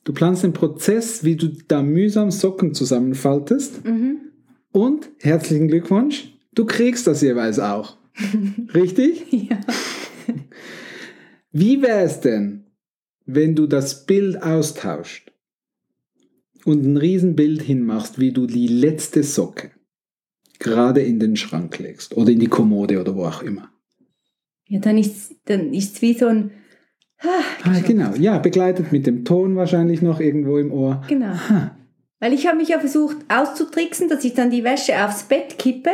Du 0.06 0.12
planst 0.12 0.42
den 0.44 0.52
Prozess, 0.52 1.25
wie 1.25 1.35
du 1.35 1.49
da 1.66 1.83
mühsam 1.83 2.30
Socken 2.30 2.75
zusammenfaltest. 2.75 3.87
mhm. 3.87 4.18
Und 4.75 5.09
herzlichen 5.21 5.69
Glückwunsch, 5.69 6.35
du 6.52 6.64
kriegst 6.66 7.07
das 7.07 7.21
jeweils 7.23 7.61
auch. 7.61 7.97
Richtig? 8.75 9.25
Ja. 9.31 9.61
Wie 11.52 11.81
wäre 11.81 12.00
es 12.00 12.19
denn, 12.19 12.64
wenn 13.25 13.54
du 13.54 13.69
das 13.69 14.04
Bild 14.04 14.43
austauscht 14.43 15.33
und 16.64 16.85
ein 16.85 16.97
Riesenbild 16.97 17.62
hinmachst, 17.62 18.19
wie 18.19 18.33
du 18.33 18.49
die 18.49 18.66
letzte 18.66 19.23
Socke 19.23 19.71
gerade 20.59 21.02
in 21.02 21.21
den 21.21 21.37
Schrank 21.37 21.78
legst 21.78 22.16
oder 22.16 22.33
in 22.33 22.40
die 22.40 22.49
Kommode 22.49 23.00
oder 23.00 23.14
wo 23.14 23.26
auch 23.26 23.43
immer? 23.43 23.71
ja, 24.66 24.81
dann 24.81 24.99
ist 24.99 25.37
dann 25.45 25.73
ist's 25.73 26.02
wie 26.02 26.14
so 26.14 26.26
ein 26.26 26.50
Ah, 27.62 27.78
genau, 27.87 28.14
ja, 28.16 28.38
begleitet 28.38 28.90
mit 28.90 29.07
dem 29.07 29.25
Ton 29.25 29.54
wahrscheinlich 29.54 30.02
noch 30.02 30.19
irgendwo 30.19 30.59
im 30.59 30.73
Ohr. 30.73 31.00
genau. 31.09 31.33
Ha, 31.49 31.74
Weil 32.25 32.33
ich 32.33 32.47
habe 32.47 32.57
mich 32.57 32.69
ja 32.71 32.78
versucht 32.81 33.19
auszutricksen, 33.28 34.09
dass 34.09 34.25
ich 34.25 34.33
dann 34.33 34.49
die 34.50 34.64
Wäsche 34.64 34.95
aufs 35.04 35.25
Bett 35.25 35.59
kippe, 35.59 35.90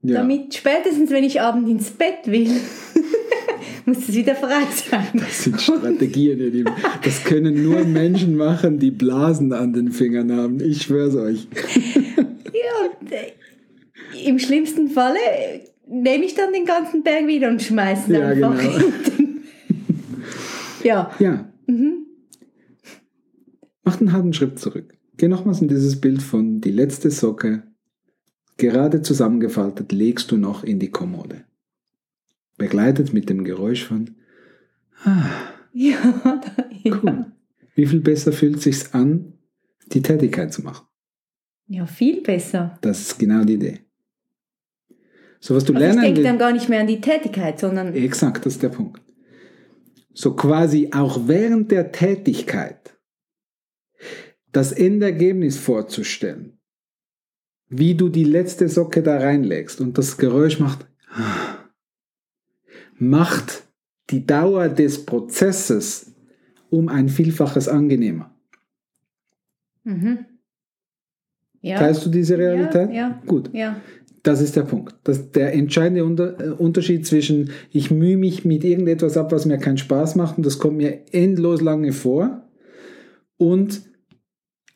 Ja. 0.00 0.18
damit 0.18 0.54
spätestens, 0.54 1.10
wenn 1.10 1.24
ich 1.24 1.40
abend 1.40 1.68
ins 1.68 1.90
Bett 1.90 2.26
will, 2.26 2.48
muss 3.84 4.08
es 4.08 4.14
wieder 4.14 4.36
frei 4.36 4.62
sein. 4.88 5.08
Das 5.14 5.42
sind 5.42 5.60
Strategien, 5.60 6.38
ihr 6.38 6.50
Lieben. 6.50 6.72
Das 7.02 7.24
können 7.24 7.60
nur 7.60 7.82
Menschen 7.84 8.36
machen, 8.36 8.78
die 8.78 8.92
Blasen 8.92 9.52
an 9.52 9.72
den 9.72 9.90
Fingern 9.90 10.30
haben. 10.30 10.60
Ich 10.60 10.82
schwör's 10.82 11.16
euch. 11.16 11.48
Ja, 12.54 12.88
und 13.00 13.10
äh, 13.10 13.32
im 14.28 14.38
schlimmsten 14.38 14.90
Falle 14.90 15.18
nehme 15.88 16.24
ich 16.24 16.34
dann 16.34 16.52
den 16.52 16.66
ganzen 16.66 17.02
Berg 17.02 17.26
wieder 17.26 17.48
und 17.48 17.60
schmeiße 17.62 18.12
ihn 18.12 18.20
Ja, 18.20 18.28
einfach 18.28 18.56
genau. 18.60 18.72
hinten. 18.78 19.42
Ja, 20.84 21.10
Ja. 21.18 21.48
Mhm. 21.66 22.06
Macht 23.82 24.00
einen 24.00 24.12
halben 24.12 24.32
Schritt 24.34 24.60
zurück. 24.60 24.94
Geh 25.22 25.28
nochmals 25.28 25.60
in 25.60 25.68
dieses 25.68 26.00
Bild 26.00 26.20
von 26.20 26.60
die 26.60 26.72
letzte 26.72 27.08
Socke, 27.12 27.62
gerade 28.56 29.02
zusammengefaltet, 29.02 29.92
legst 29.92 30.32
du 30.32 30.36
noch 30.36 30.64
in 30.64 30.80
die 30.80 30.90
Kommode. 30.90 31.44
Begleitet 32.58 33.12
mit 33.12 33.30
dem 33.30 33.44
Geräusch 33.44 33.84
von, 33.84 34.16
ah, 35.04 35.30
ja, 35.72 35.94
da, 36.24 36.64
ja. 36.82 37.00
cool. 37.00 37.26
Wie 37.76 37.86
viel 37.86 38.00
besser 38.00 38.32
fühlt 38.32 38.60
sich's 38.60 38.94
an, 38.94 39.34
die 39.92 40.02
Tätigkeit 40.02 40.52
zu 40.52 40.62
machen? 40.62 40.88
ja, 41.68 41.86
viel 41.86 42.20
besser. 42.20 42.76
Das 42.80 43.00
ist 43.02 43.18
genau 43.20 43.44
die 43.44 43.54
Idee. 43.54 43.78
So 45.38 45.54
was 45.54 45.64
du 45.64 45.72
Also 45.72 45.86
ich 45.86 45.92
lernen 45.92 46.02
denke 46.02 46.16
willst. 46.16 46.30
dann 46.30 46.38
gar 46.40 46.52
nicht 46.52 46.68
mehr 46.68 46.80
an 46.80 46.88
die 46.88 47.00
Tätigkeit, 47.00 47.60
sondern 47.60 47.94
Exakt, 47.94 48.44
das 48.44 48.54
ist 48.54 48.62
der 48.64 48.70
Punkt. 48.70 49.00
So 50.14 50.34
quasi 50.34 50.90
auch 50.92 51.28
während 51.28 51.70
der 51.70 51.92
Tätigkeit 51.92 52.91
das 54.52 54.72
Endergebnis 54.72 55.58
vorzustellen, 55.58 56.58
wie 57.68 57.94
du 57.94 58.08
die 58.08 58.24
letzte 58.24 58.68
Socke 58.68 59.02
da 59.02 59.16
reinlegst 59.16 59.80
und 59.80 59.96
das 59.96 60.18
Geräusch 60.18 60.60
macht, 60.60 60.86
macht 62.98 63.64
die 64.10 64.26
Dauer 64.26 64.68
des 64.68 65.04
Prozesses 65.06 66.14
um 66.70 66.88
ein 66.88 67.08
Vielfaches 67.08 67.68
angenehmer. 67.68 68.34
mhm. 69.84 70.26
ja. 71.60 71.78
Teilst 71.78 72.04
du 72.06 72.10
diese 72.10 72.36
Realität? 72.36 72.88
Ja, 72.90 72.94
ja. 72.94 73.22
Gut. 73.26 73.50
ja. 73.52 73.80
Das 74.22 74.40
ist 74.40 74.54
der 74.54 74.62
Punkt. 74.62 74.94
Das, 75.02 75.32
der 75.32 75.52
entscheidende 75.52 76.04
Unter, 76.04 76.38
äh, 76.40 76.50
Unterschied 76.50 77.04
zwischen, 77.06 77.50
ich 77.70 77.90
mühe 77.90 78.16
mich 78.16 78.44
mit 78.44 78.62
irgendetwas 78.62 79.16
ab, 79.16 79.32
was 79.32 79.46
mir 79.46 79.58
keinen 79.58 79.78
Spaß 79.78 80.14
macht 80.14 80.36
und 80.36 80.46
das 80.46 80.58
kommt 80.58 80.76
mir 80.76 81.12
endlos 81.12 81.60
lange 81.60 81.92
vor 81.92 82.48
und, 83.36 83.82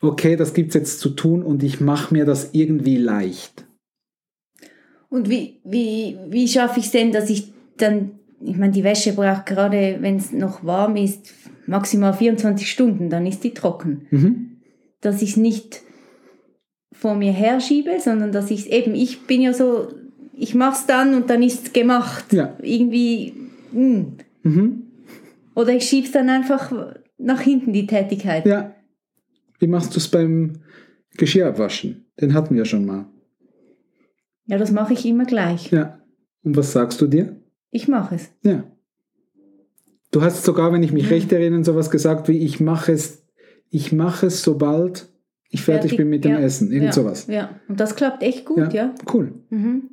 okay, 0.01 0.35
das 0.35 0.53
gibt 0.53 0.69
es 0.69 0.75
jetzt 0.75 0.99
zu 0.99 1.09
tun 1.09 1.43
und 1.43 1.63
ich 1.63 1.79
mache 1.81 2.13
mir 2.13 2.25
das 2.25 2.49
irgendwie 2.53 2.97
leicht. 2.97 3.65
Und 5.09 5.29
wie, 5.29 5.59
wie, 5.63 6.17
wie 6.27 6.47
schaffe 6.47 6.79
ich 6.79 6.87
es 6.87 6.91
denn, 6.91 7.11
dass 7.11 7.29
ich 7.29 7.53
dann, 7.77 8.19
ich 8.41 8.57
meine, 8.57 8.73
die 8.73 8.83
Wäsche 8.83 9.13
braucht 9.13 9.45
gerade, 9.45 9.97
wenn 10.01 10.17
es 10.17 10.31
noch 10.31 10.65
warm 10.65 10.95
ist, 10.95 11.33
maximal 11.65 12.13
24 12.13 12.69
Stunden, 12.69 13.09
dann 13.09 13.25
ist 13.25 13.43
die 13.43 13.53
trocken. 13.53 14.07
Mhm. 14.11 14.57
Dass 15.01 15.21
ich 15.21 15.31
es 15.31 15.37
nicht 15.37 15.81
vor 16.91 17.15
mir 17.15 17.31
herschiebe, 17.31 17.99
sondern 17.99 18.31
dass 18.31 18.51
ich 18.51 18.61
es 18.61 18.65
eben, 18.67 18.95
ich 18.95 19.21
bin 19.27 19.41
ja 19.41 19.53
so, 19.53 19.87
ich 20.33 20.55
mache 20.55 20.79
es 20.79 20.85
dann 20.87 21.15
und 21.15 21.29
dann 21.29 21.43
ist 21.43 21.67
es 21.67 21.73
gemacht. 21.73 22.33
Ja. 22.33 22.57
Irgendwie, 22.61 23.33
mh. 23.71 24.05
Mhm. 24.43 24.83
oder 25.55 25.73
ich 25.73 25.83
schiebe 25.83 26.07
es 26.07 26.13
dann 26.13 26.29
einfach 26.29 26.71
nach 27.17 27.41
hinten, 27.41 27.73
die 27.73 27.87
Tätigkeit. 27.87 28.45
Ja. 28.45 28.73
Wie 29.59 29.67
machst 29.67 29.95
du 29.95 29.97
es 29.99 30.07
beim 30.09 30.53
Geschirrabwaschen? 31.17 32.05
Den 32.19 32.33
hatten 32.33 32.55
wir 32.55 32.65
schon 32.65 32.85
mal. 32.85 33.05
Ja, 34.45 34.57
das 34.57 34.71
mache 34.71 34.93
ich 34.93 35.05
immer 35.05 35.25
gleich. 35.25 35.71
Ja. 35.71 35.99
Und 36.43 36.55
was 36.55 36.71
sagst 36.71 37.01
du 37.01 37.07
dir? 37.07 37.35
Ich 37.69 37.87
mache 37.87 38.15
es. 38.15 38.29
Ja. 38.43 38.63
Du 40.11 40.21
hast 40.21 40.43
sogar, 40.45 40.71
wenn 40.71 40.83
ich 40.83 40.93
mich 40.93 41.03
Ja. 41.03 41.09
recht 41.09 41.31
erinnere, 41.31 41.63
sowas 41.63 41.89
gesagt 41.89 42.27
wie 42.29 42.37
ich 42.37 42.59
mache 42.59 42.93
es, 42.93 43.25
ich 43.69 43.91
mache 43.91 44.27
es, 44.27 44.41
sobald 44.41 45.09
ich 45.49 45.61
fertig, 45.61 45.91
Fertig, 45.91 45.97
bin 45.97 46.09
mit 46.09 46.23
dem 46.25 46.31
ja. 46.33 46.39
Essen. 46.39 46.71
Irgend 46.71 46.87
ja, 46.87 46.93
sowas. 46.93 47.27
Ja, 47.27 47.59
und 47.67 47.79
das 47.79 47.95
klappt 47.95 48.23
echt 48.23 48.45
gut, 48.45 48.73
ja. 48.73 48.93
Cool. 49.11 49.33
Mhm. 49.49 49.89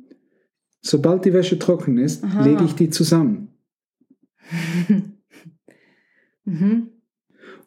Sobald 0.81 1.25
die 1.25 1.33
Wäsche 1.33 1.57
trocken 1.59 1.97
ist, 1.97 2.23
Aha. 2.23 2.43
lege 2.45 2.63
ich 2.63 2.75
die 2.75 2.89
zusammen. 2.89 3.49
Mhm. 6.47 6.91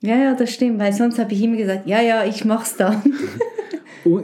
Ja, 0.00 0.16
ja, 0.16 0.34
das 0.34 0.50
stimmt, 0.52 0.78
weil 0.78 0.92
sonst 0.92 1.18
habe 1.18 1.32
ich 1.32 1.42
immer 1.42 1.56
gesagt, 1.56 1.86
ja, 1.86 2.00
ja, 2.00 2.24
ich 2.24 2.44
mach's 2.44 2.76
dann. 2.76 3.02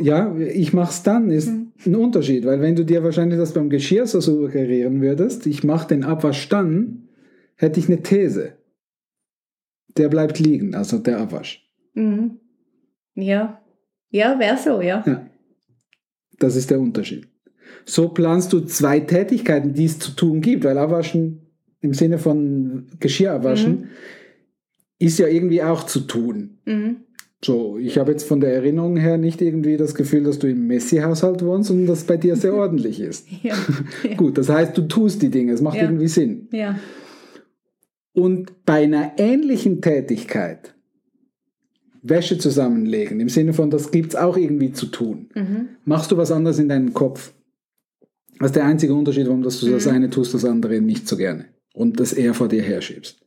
Ja, 0.00 0.35
ich 0.38 0.73
mache 0.73 0.90
es 0.93 1.02
dann, 1.02 1.31
ist 1.31 1.49
Mhm. 1.50 1.73
ein 1.85 1.97
Unterschied, 1.97 2.47
weil 2.47 2.59
wenn 2.62 2.75
du 2.75 2.85
dir 2.87 3.02
wahrscheinlich 3.04 3.38
das 3.38 3.52
beim 3.52 3.69
Geschirr 3.69 4.07
so 4.07 4.19
suggerieren 4.21 5.02
würdest, 5.02 5.47
ich 5.47 5.62
mache 5.62 5.88
den 5.88 6.04
Abwasch 6.04 6.49
dann, 6.49 7.09
hätte 7.57 7.81
ich 7.81 7.88
eine 7.88 8.02
These. 8.02 8.54
Der 9.99 10.09
bleibt 10.09 10.38
liegen, 10.38 10.75
also 10.75 10.99
der 10.99 11.19
Abwasch. 11.19 11.69
mhm. 11.93 12.38
Ja, 13.14 13.61
ja, 14.11 14.38
wäre 14.38 14.57
so, 14.57 14.81
ja. 14.81 15.02
Ja. 15.07 15.26
Das 16.38 16.57
ist 16.57 16.71
der 16.71 16.81
Unterschied. 16.81 17.28
So 17.85 18.09
planst 18.09 18.52
du 18.54 18.61
zwei 18.61 19.00
Tätigkeiten, 19.00 19.75
die 19.75 19.85
es 19.85 19.99
zu 19.99 20.12
tun 20.12 20.40
gibt, 20.40 20.64
weil 20.64 20.78
Abwaschen 20.78 21.43
im 21.81 21.93
Sinne 21.93 22.16
von 22.19 22.87
Geschirr 23.00 23.33
abwaschen 23.33 23.73
Mhm. 23.73 23.88
Ist 25.04 25.18
ja 25.18 25.26
irgendwie 25.28 25.62
auch 25.62 25.84
zu 25.84 26.00
tun. 26.00 26.58
Mhm. 26.64 26.96
So, 27.44 27.76
ich 27.78 27.99
habe 27.99 28.11
jetzt 28.12 28.26
von 28.26 28.40
der 28.40 28.54
Erinnerung 28.54 28.96
her 28.96 29.18
nicht 29.18 29.42
irgendwie 29.42 29.76
das 29.76 29.94
Gefühl, 29.94 30.25
dass 30.25 30.38
du 30.38 30.49
im 30.49 30.66
Messi-Haushalt 30.66 31.44
wohnst, 31.44 31.68
sondern 31.68 31.87
dass 31.87 31.99
es 31.99 32.04
bei 32.04 32.16
dir 32.16 32.37
sehr 32.37 32.54
ordentlich 32.62 33.00
ist. 33.00 33.26
Ja. 33.42 33.54
ja. 34.08 34.14
Gut, 34.16 34.38
das 34.38 34.49
heißt, 34.49 34.76
du 34.78 34.82
tust 34.88 35.20
die 35.23 35.28
Dinge, 35.30 35.52
es 35.52 35.61
macht 35.61 35.76
Ja. 35.76 35.82
irgendwie 35.82 36.08
Sinn. 36.08 36.49
Und 38.12 38.64
bei 38.64 38.84
einer 38.84 39.12
ähnlichen 39.18 39.82
Tätigkeit, 39.82 40.75
Wäsche 42.02 42.38
zusammenlegen, 42.38 43.18
im 43.20 43.28
Sinne 43.28 43.52
von, 43.54 43.70
das 43.70 43.90
gibt 43.90 44.11
es 44.11 44.16
auch 44.16 44.37
irgendwie 44.37 44.73
zu 44.73 44.87
tun, 44.87 45.26
Mhm. 45.34 45.68
machst 45.84 46.11
du 46.12 46.16
was 46.16 46.30
anderes 46.30 46.58
in 46.58 46.68
deinem 46.68 46.92
Kopf. 46.94 47.32
Das 48.38 48.49
ist 48.50 48.56
der 48.56 48.64
einzige 48.66 48.94
Unterschied, 48.94 49.26
warum 49.26 49.42
dass 49.42 49.61
du 49.61 49.70
das 49.70 49.87
Mhm. 49.87 49.92
eine 49.92 50.11
tust, 50.11 50.34
das 50.34 50.44
andere 50.44 50.80
nicht 50.80 51.08
so 51.08 51.16
gerne. 51.16 51.46
Und 51.75 51.99
das 52.00 52.12
eher 52.12 52.34
vor 52.34 52.49
dir 52.49 52.62
herschiebst. 52.62 53.24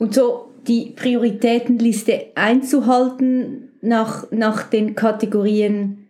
Und 0.00 0.14
so 0.14 0.48
die 0.66 0.94
Prioritätenliste 0.96 2.28
einzuhalten 2.34 3.72
nach, 3.82 4.30
nach 4.30 4.62
den 4.62 4.94
Kategorien 4.94 6.08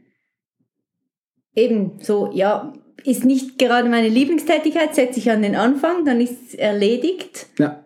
eben 1.56 1.98
so, 2.00 2.30
ja, 2.32 2.72
ist 3.04 3.24
nicht 3.24 3.58
gerade 3.58 3.88
meine 3.88 4.08
Lieblingstätigkeit, 4.08 4.94
setze 4.94 5.18
ich 5.18 5.28
an 5.30 5.42
den 5.42 5.56
Anfang, 5.56 6.04
dann 6.04 6.20
ist 6.20 6.34
es 6.48 6.54
erledigt. 6.54 7.48
Ja. 7.58 7.84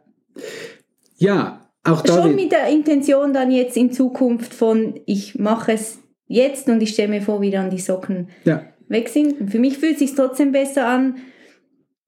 Ja, 1.16 1.70
auch 1.84 2.02
da. 2.02 2.22
Schon 2.22 2.34
mit 2.34 2.52
der 2.52 2.68
Intention 2.68 3.32
dann 3.32 3.50
jetzt 3.50 3.76
in 3.76 3.90
Zukunft 3.90 4.52
von, 4.52 5.00
ich 5.06 5.38
mache 5.38 5.72
es 5.72 6.00
jetzt 6.26 6.68
und 6.68 6.82
ich 6.82 6.90
stelle 6.90 7.08
mir 7.08 7.22
vor, 7.22 7.40
wie 7.40 7.50
dann 7.50 7.70
die 7.70 7.78
Socken 7.78 8.28
ja. 8.44 8.62
weg 8.88 9.08
sind. 9.08 9.50
Für 9.50 9.58
mich 9.58 9.78
fühlt 9.78 9.94
es 9.94 10.00
sich 10.00 10.14
trotzdem 10.14 10.52
besser 10.52 10.86
an, 10.86 11.16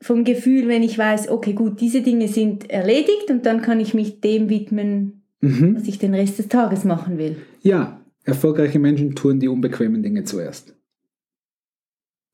vom 0.00 0.24
Gefühl, 0.24 0.68
wenn 0.68 0.82
ich 0.82 0.96
weiß, 0.98 1.28
okay, 1.30 1.52
gut, 1.54 1.80
diese 1.80 2.02
Dinge 2.02 2.28
sind 2.28 2.68
erledigt 2.70 3.30
und 3.30 3.46
dann 3.46 3.62
kann 3.62 3.80
ich 3.80 3.94
mich 3.94 4.20
dem 4.20 4.48
widmen, 4.48 5.22
Mhm. 5.40 5.76
was 5.76 5.86
ich 5.88 5.98
den 5.98 6.14
Rest 6.14 6.38
des 6.38 6.48
Tages 6.48 6.84
machen 6.84 7.18
will. 7.18 7.36
Ja, 7.62 8.00
erfolgreiche 8.24 8.78
Menschen 8.78 9.14
tun 9.14 9.38
die 9.40 9.48
unbequemen 9.48 10.02
Dinge 10.02 10.24
zuerst. 10.24 10.74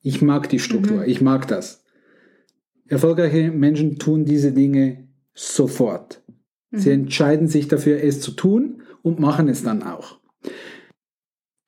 Ich 0.02 0.22
mag 0.22 0.48
die 0.48 0.58
Struktur, 0.58 0.98
Mhm. 0.98 1.08
ich 1.08 1.20
mag 1.20 1.46
das. 1.48 1.84
Erfolgreiche 2.88 3.50
Menschen 3.52 3.98
tun 3.98 4.24
diese 4.24 4.52
Dinge 4.52 5.08
sofort. 5.34 6.22
Sie 6.72 6.88
Mhm. 6.88 6.94
entscheiden 7.04 7.48
sich 7.48 7.68
dafür, 7.68 8.02
es 8.02 8.20
zu 8.20 8.32
tun 8.32 8.82
und 9.02 9.20
machen 9.20 9.48
es 9.48 9.62
dann 9.62 9.82
auch. 9.82 10.18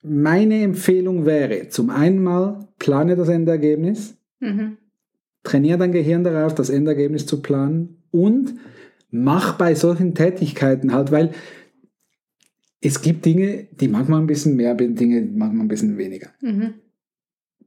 Meine 0.03 0.61
Empfehlung 0.61 1.25
wäre, 1.25 1.69
zum 1.69 1.89
einen 1.89 2.21
mal, 2.21 2.67
plane 2.79 3.15
das 3.15 3.29
Endergebnis, 3.29 4.17
Mhm. 4.39 4.77
Trainiere 5.45 5.77
dein 5.77 5.93
Gehirn 5.93 6.25
darauf, 6.25 6.53
das 6.53 6.69
Endergebnis 6.69 7.25
zu 7.25 7.41
planen 7.41 8.03
und 8.11 8.55
mach 9.11 9.57
bei 9.57 9.75
solchen 9.75 10.13
Tätigkeiten 10.13 10.93
halt, 10.93 11.11
weil 11.11 11.31
es 12.81 13.01
gibt 13.01 13.25
Dinge, 13.25 13.67
die 13.71 13.87
manchmal 13.87 14.19
ein 14.19 14.27
bisschen 14.27 14.55
mehr, 14.55 14.75
Dinge 14.75 15.21
manchmal 15.21 15.65
ein 15.65 15.69
bisschen 15.69 15.97
weniger. 15.97 16.27
Mhm. 16.41 16.73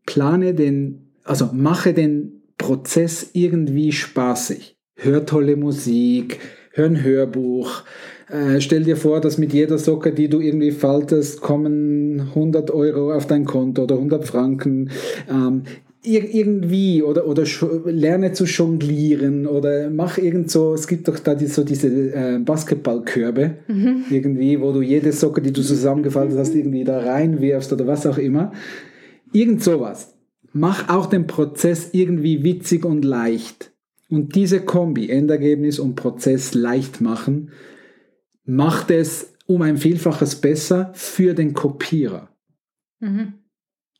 Plane 0.06 0.54
den, 0.54 1.12
also 1.24 1.50
mache 1.52 1.94
den 1.94 2.42
Prozess 2.56 3.30
irgendwie 3.32 3.92
spaßig. 3.92 4.76
Hör 4.96 5.26
tolle 5.26 5.56
Musik, 5.56 6.38
hör 6.72 6.86
ein 6.86 7.02
Hörbuch. 7.02 7.82
Äh, 8.28 8.60
stell 8.60 8.84
dir 8.84 8.96
vor, 8.96 9.20
dass 9.20 9.38
mit 9.38 9.52
jeder 9.52 9.78
Socke, 9.78 10.12
die 10.12 10.28
du 10.28 10.40
irgendwie 10.40 10.72
faltest, 10.72 11.40
kommen 11.40 12.20
100 12.20 12.70
Euro 12.70 13.12
auf 13.12 13.26
dein 13.26 13.44
Konto 13.44 13.84
oder 13.84 13.94
100 13.96 14.24
Franken. 14.24 14.90
Ähm, 15.28 15.62
ir 16.02 16.32
irgendwie 16.32 17.02
oder, 17.02 17.26
oder 17.26 17.44
lerne 17.86 18.32
zu 18.32 18.44
jonglieren 18.44 19.46
oder 19.46 19.90
mach 19.90 20.18
irgend 20.18 20.50
so, 20.50 20.74
es 20.74 20.86
gibt 20.86 21.08
doch 21.08 21.18
da 21.18 21.34
die, 21.34 21.46
so 21.46 21.64
diese 21.64 21.88
äh, 21.88 22.38
Basketballkörbe 22.38 23.56
mhm. 23.66 24.04
irgendwie, 24.08 24.60
wo 24.60 24.72
du 24.72 24.80
jede 24.80 25.12
Socke, 25.12 25.42
die 25.42 25.52
du 25.52 25.62
zusammengefaltet 25.62 26.38
hast, 26.38 26.54
irgendwie 26.54 26.84
da 26.84 27.00
reinwirfst 27.00 27.72
oder 27.72 27.86
was 27.86 28.06
auch 28.06 28.18
immer. 28.18 28.52
Irgend 29.32 29.62
sowas. 29.62 30.14
Mach 30.52 30.88
auch 30.88 31.06
den 31.06 31.26
Prozess 31.26 31.90
irgendwie 31.92 32.42
witzig 32.42 32.84
und 32.84 33.04
leicht. 33.04 33.72
Und 34.08 34.34
diese 34.34 34.60
Kombi, 34.60 35.10
Endergebnis 35.10 35.78
und 35.78 35.96
Prozess 35.96 36.54
leicht 36.54 37.00
machen, 37.00 37.50
macht 38.44 38.90
es 38.90 39.34
um 39.46 39.60
ein 39.62 39.76
Vielfaches 39.76 40.36
besser 40.36 40.90
für 40.94 41.34
den 41.34 41.52
Kopierer. 41.52 42.30
Mhm 43.00 43.34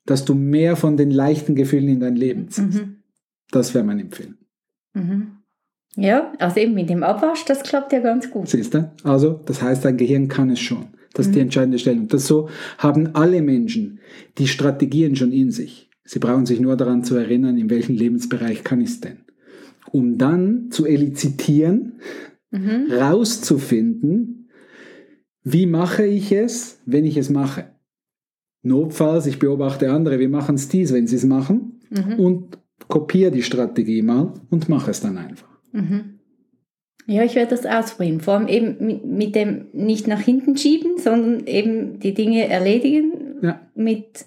dass 0.09 0.25
du 0.25 0.35
mehr 0.35 0.75
von 0.77 0.97
den 0.97 1.11
leichten 1.11 1.55
Gefühlen 1.55 1.89
in 1.89 2.01
dein 2.01 2.17
Leben 2.17 2.49
ziehst. 2.49 2.81
Mhm. 2.83 2.97
Das 3.51 3.75
wäre 3.75 3.85
mein 3.85 4.01
Empfehlen. 4.01 4.39
Mhm. 4.95 5.33
Ja, 5.97 6.33
also 6.39 6.61
eben 6.61 6.73
mit 6.73 6.89
dem 6.89 7.03
Abwasch, 7.03 7.45
das 7.45 7.63
klappt 7.63 7.93
ja 7.93 8.01
ganz 8.01 8.31
gut. 8.31 8.49
Siehst 8.49 8.73
du? 8.73 8.91
Also, 9.05 9.39
das 9.45 9.61
heißt, 9.61 9.85
dein 9.85 9.99
Gehirn 9.99 10.29
kann 10.29 10.49
es 10.49 10.61
schon. 10.61 10.87
Das 11.13 11.27
ist 11.27 11.35
die 11.35 11.41
mhm. 11.41 11.47
entscheidende 11.47 11.79
Stellung. 11.79 12.09
Das 12.09 12.27
so 12.27 12.49
haben 12.79 13.15
alle 13.15 13.43
Menschen 13.43 14.01
die 14.39 14.49
Strategien 14.49 15.15
schon 15.15 15.31
in 15.31 15.51
sich. 15.51 15.91
Sie 16.05 16.21
brauchen 16.21 16.47
sich 16.47 16.59
nur 16.59 16.79
daran 16.79 17.05
zu 17.05 17.15
erinnern, 17.15 17.59
in 17.59 17.69
welchem 17.69 17.95
Lebensbereich 17.95 18.65
kann 18.65 18.81
ich 18.81 18.89
es 18.89 19.01
denn. 19.01 19.19
Um 19.93 20.17
dann 20.17 20.71
zu 20.71 20.87
elizitieren, 20.87 22.01
mhm. 22.51 22.87
rauszufinden, 22.91 24.49
wie 25.45 25.67
mache 25.67 26.07
ich 26.07 26.33
es, 26.33 26.81
wenn 26.87 27.05
ich 27.05 27.19
es 27.19 27.29
mache. 27.29 27.67
Notfalls, 28.63 29.27
ich 29.27 29.39
beobachte 29.39 29.91
andere, 29.91 30.19
wie 30.19 30.29
machen 30.29 30.57
es 30.57 30.69
dies, 30.69 30.93
wenn 30.93 31.07
sie 31.07 31.17
es 31.17 31.25
machen 31.25 31.81
mhm. 31.91 32.15
und 32.15 32.59
kopiere 32.89 33.31
die 33.31 33.43
Strategie 33.43 34.03
mal 34.03 34.35
und 34.51 34.69
mache 34.69 34.91
es 34.91 35.01
dann 35.01 35.17
einfach. 35.19 35.49
Mhm. 35.73 36.19
Ja, 37.07 37.25
ich 37.25 37.37
werde 37.37 37.57
das 37.57 37.65
ausprobieren. 37.65 38.21
Vor 38.21 38.35
allem 38.35 38.49
eben 38.49 38.87
mit, 38.87 39.05
mit, 39.05 39.35
dem 39.35 39.67
nicht 39.73 40.07
nach 40.07 40.21
hinten 40.21 40.57
schieben, 40.57 40.99
sondern 40.99 41.47
eben 41.47 42.01
die 42.01 42.13
Dinge 42.13 42.49
erledigen 42.49 43.13
ja. 43.43 43.61
mit 43.75 44.27